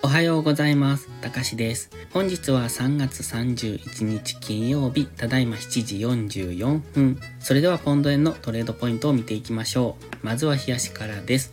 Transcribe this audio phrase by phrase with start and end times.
[0.00, 1.08] おはようございます。
[1.20, 1.90] たかしです。
[2.12, 7.18] 本日は3月31日金曜日、ただいま7時44分。
[7.40, 10.26] それではポンド円のトレードポイントを見ていきましょう。
[10.26, 11.52] まずは冷やしからです。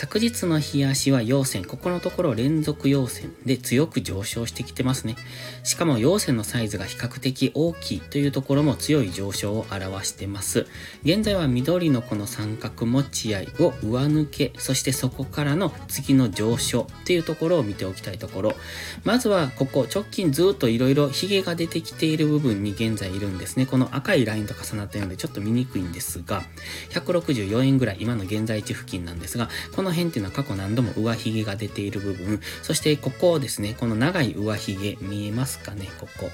[0.00, 5.16] 昨日の日足は陽線、ここのところ連続陽線で強く上昇してきてますね。
[5.64, 10.68] しかも陽線のサイズが比較的大きいというところも強い上昇を表してます。
[11.02, 18.54] 現在は緑のこの三角持ち合いを上抜け、そしてそこからの次の上昇っていうところを見ておきたいところ。
[19.02, 23.66] まずはここ直近ずっと色々ヒゲが出てきている部分に現在いるんですね。
[23.66, 26.44] この赤いラインと重なったようでちょっと見にくいんですが、
[26.90, 36.30] 164円ぐらい今の現在地付近なんですが、このの辺っていうのは過去何度も上髭が出ている部分、そしてここですね、この長い上髭見えますかね、ここ。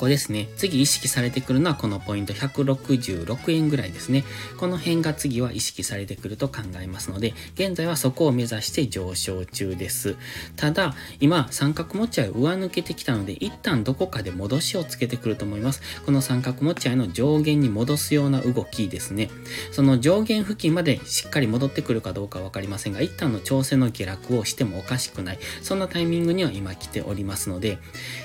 [0.00, 0.48] こですね。
[0.56, 4.24] 次意識されてくるのはこのポイント166円ぐらいですね。
[4.56, 10.16] この辺が次は意識されてくると考えますので、現在はそこを目指して上昇中です。
[10.56, 15.82] ただ、今、三角持ち合い上抜けてきたので、一旦どこかで戻しをつけてくると思います。
[16.06, 19.28] この三角持ち合いの上限に戻すような動きですね。
[19.70, 25.38] その上限付近までしっかり戻ってくるかどうかわかりませんが、一旦の調整の下落をしてもおかしくない。
[25.60, 27.78] そんなタイミングには今来ておりますので、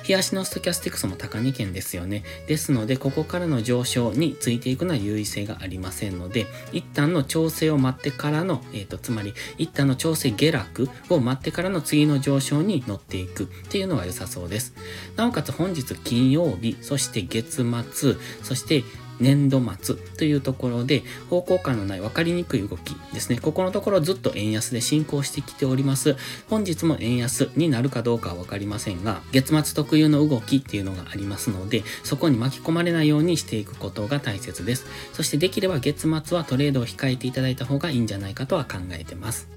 [0.04, 2.24] 日足のストキャスティクスも高値圏ですよね。
[2.48, 14.74] ですので、ここからの上昇についていくのは優位性がありませんので、一旦の調整を待ってからの、えっ、ー、と、つまり、一旦の調整下落を待ってからの次の上昇に乗っていくっていうのが良さそうです。
[15.16, 18.84] なおかつ本日金曜日、そして月末、そして
[19.20, 23.40] 年度末というところで方向感のない分かりにくい動きですね。
[23.40, 26.16] ここのところずっと円安で進行してきております。
[26.50, 34.86] 本日も円安になるかどうかは分かりませんが、月末特有の動きっていうのがありますので、そこに巻き込まれないようにしていくことが大切です。
[35.14, 39.48] そしてできれば月末はトレードを控えていただいた方がいいんじゃないかとは考えてます。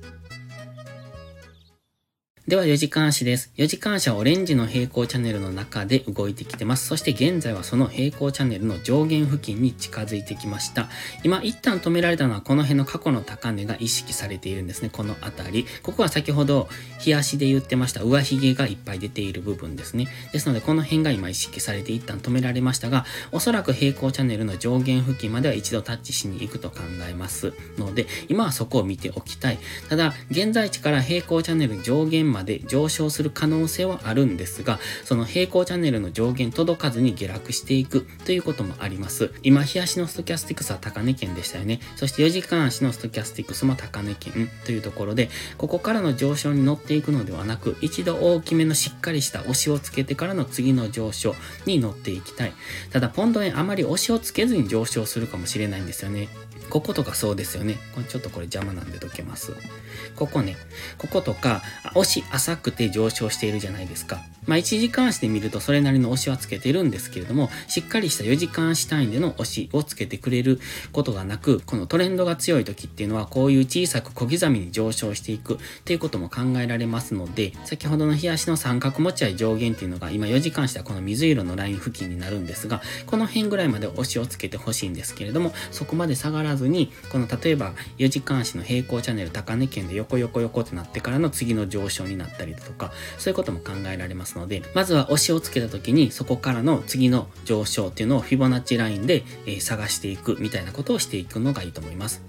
[2.48, 3.52] では4時間足です。
[3.58, 6.86] 4時間足はオレンジの平行チャンネルの中で動いてきてます。
[6.86, 10.88] そして現在はその平行チャンネルの上限付近に近づいてきました。
[11.22, 14.88] 今一旦止められたのはこの辺の過去の高値が意識されているんですね。
[14.90, 15.66] この辺り。
[15.82, 16.70] ここは先ほど
[17.00, 20.08] 日足で言ってました上髭がいっぱい出ている部分ですね。
[20.32, 29.58] ですのでこの辺が今意識されて一旦止められましたが、おそらく平行チャンネルの上限付近までは一度タッチしに行くと考えますので、今はそこを見ておきたい。
[29.90, 39.32] ただ、現在地から平行チャンネル上限までまで上昇する可能性はあるんですが、その平行チャンネルの上限届かずに下落していくということもあります。
[39.42, 41.80] 今、日足のストキャスティクスは高値圏でしたよね。
[41.96, 51.34] そして4時間足のストキャスティクスも高値圏というところで、ここからの上昇に乗っていくのではなく、一度大きめのしっかりした押しをつけてからの次の上昇
[51.66, 52.52] に乗っていきたい。
[52.90, 56.28] ただ、ポンド円あまり押しをつけずに上昇するかもしれないんですよね。
[56.70, 57.78] こことかそうですよね。
[57.94, 59.52] これちょっとこれ邪魔なんでどけます。
[60.16, 60.56] ここね、
[60.98, 61.62] こことか、
[61.94, 64.20] 押し浅くて上昇しているじゃないですか。
[64.46, 70.58] まあ、1時間足で見るとそれなりの押しはつけてるんですけれども、しっかりした4時間足単位での押しをつけてくれる
[70.92, 102.22] ことがなく、このトレンドが強い時っていうのは、こういう小さく小刻みに上昇していくっていうことも考えられますので、先ほどの日足の三角持ち合い上限っていうのが、今4時間足はこの水色のライン付近になるんですが、この辺ぐらいまで押しをつけてほしいんですけれども、そこまで下がらずずに、この例えば4時間足の平行チャンネル高値圏で横横横ってなってからの次の上昇になったりだとか、そういうことも考えられますので、まずは押しをつけた時にそこからの次の上昇っていうのをフィボナッチラインで、え、探していくみたいなことをしていくのがいいと思います。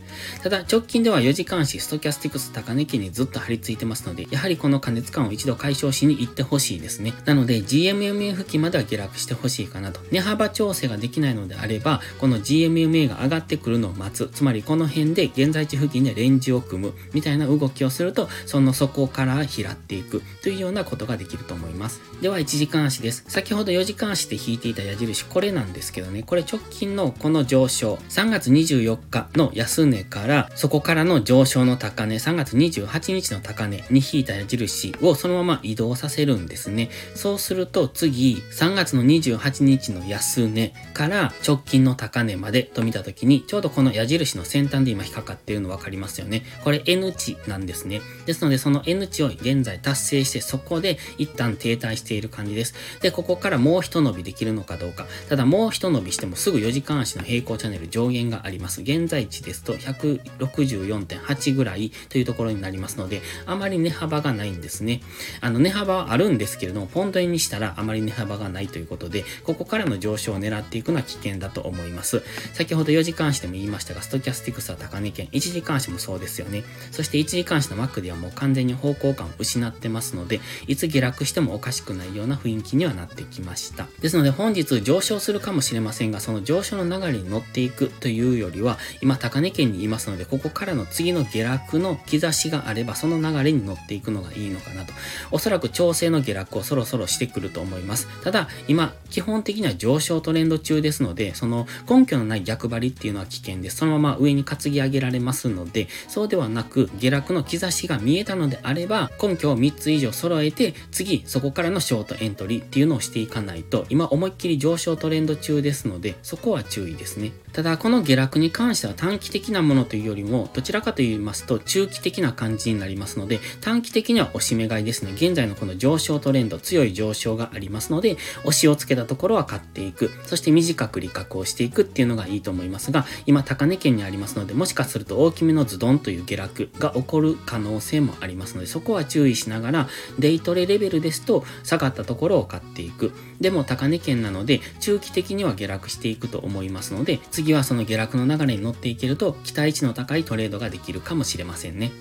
[0.44, 7.14] ただ直近では4時間足ストキャスティクス高値期にずっと張り付いてますので、やはりこの加熱感を一度解消しに行ってほしいですね。
[7.26, 10.00] なので GMMA 付近までは下落してほしいかなと。
[10.12, 14.19] 値幅調整ができないのであれば、この GMMA が上がってくるのを待つ。
[14.28, 22.02] つまりこの辺で現在地付近でレンジを組むみたいな動きをすると、その底から拾っていくというようなことができると思います。
[22.22, 23.24] では1時間足です。
[23.28, 36.90] 先ほど4時間足で引いていた矢印、これなんですけどね、これ直近のこの上昇、3月24日の安値から、そこからの上昇の高値、3月28日の高値に引いた矢印をそのまま移動させるんですね。
[37.16, 46.44] そうすると次、3月の28日の安値から直近の高値までと見たときに、ちょうどこの矢印印の先端で今引っかかっているの分かりますよね。
[46.64, 48.02] これ N 値なんですね。
[48.26, 52.74] ですのでその N 値を現在達成してそこで一旦停滞している感じです。
[53.02, 55.06] で、ここからもう一伸びできるのかどうか。
[55.30, 58.82] ただもう一伸びしてもすぐ4時間足の平行チャンネル上限があります。
[58.82, 65.02] 現在地ですと164.8ぐらいというところになりますので、あまり値幅がないんですね。
[65.42, 72.24] あの値幅はあるんですけれども、ポンド円にしたらあまり値幅がないということで、ここからの上昇を狙っていくのは危険だと思います。
[72.54, 76.64] 先ほど4時間足でも言いましたが、がストキャスティクスは高値圏、一時監視もそうですよね。
[76.92, 83.88] そして一時監視の Mac ではもう完全に方向感を失ってますので、いつ下落してもおかしくないような雰囲気にはなってきました。
[84.02, 94.94] ですので本日上昇するかもしれませんが、その上昇の流れに乗っていくというよりは、今高値圏にいますので、ここからの次の下落の兆しがあれば、その流れに乗っていくのがいいのかなと。
[95.32, 98.08] おそらく調整の下落をそろそろしてくると思います。
[98.24, 103.78] ただ、今、基本的には上昇トレンド中ですので、その根拠のない逆張りっていうのは危険です。
[103.90, 117.32] そのまま上に担ぎ上げられますので、そうではなく、下落の兆しが見えたのであれば、根拠を3つ以上揃えて、次、そこからのショートエントリーっていうのをしていかないと、今思いっきり上昇トレンド中ですので、そこは注意ですね。
[117.52, 125.12] ただ、この下落に関しては短期的なものというよりも、どちらかと言いますと、中期的な感じになりますので、短期的には押し目買いですね。
[125.16, 130.12] 現在のこの上昇トレンド、強い上昇がありますので、押しをつけたところは買っていく。
[130.26, 143.12] そして短く利確をしていくっていうのがいいと思いますが、今高値圏にありますので、もしかすると大きめのズドンという下落が起こる可能性もありますので、そこは注意しながら、デイトレレベルですと、下がったところを買っていく。
[143.42, 151.92] でも高値圏なので、中期的には下落していくと思いますので、次はその下落の流れに乗っていけると、期待値の高いトレードができるかもしれませんね。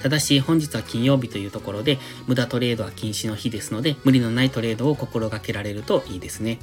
[0.00, 6.58] ただし本日は金曜日というところで無駄トレードは禁止の日ですので無理のないトレードを心がけられるといいですね。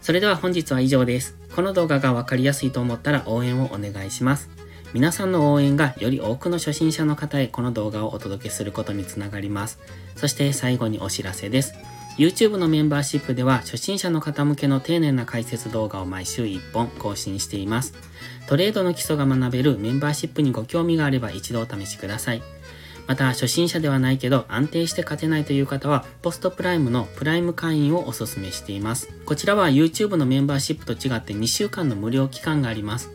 [0.00, 1.36] それでは本日は以上です。
[1.54, 4.50] この動画がわかりやすいと思ったら応援をお願いします。
[4.92, 9.78] 皆さんの応援がより多くの初心者の方へこの動画をお届けすることにつながります。
[10.16, 11.74] そして最後にお知らせです。
[12.18, 17.94] YouTube のメンバーシップでは初心者の方向けの丁寧な解説動画を毎週1本更新しています。
[18.46, 22.42] トレードの基礎が学べるメンバーシップにご興味があれば一度お試しください。
[23.06, 29.08] また、初心者ではないけど安定して勝てないという方は、ポストプライムのプライム会員をお勧めしています。
[29.24, 33.10] こちらは YouTube のメンバーシップと違って2週間の無料期間があります。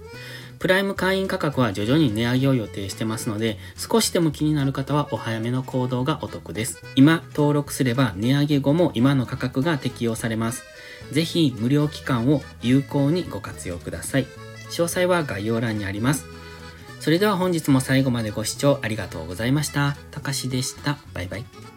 [0.60, 6.82] プライム会員価格は徐々に値上げを予定してますので、少しでも気になる方はお早めの行動がお得です。
[6.96, 10.64] 今登録すれば値上げ後も今の価格が適用されます。
[11.12, 14.28] ぜひ無料期間を有効にご活用ください。
[14.70, 16.26] 詳細は概要欄にあります。
[17.00, 19.96] それでは本日も最後までご視聴ありがとうございました。
[20.12, 20.98] たかしでした。
[21.14, 21.77] バイバイ。